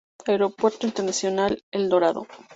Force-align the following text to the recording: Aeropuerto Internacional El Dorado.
Aeropuerto 0.27 0.87
Internacional 0.87 1.63
El 1.71 1.87
Dorado. 1.87 2.25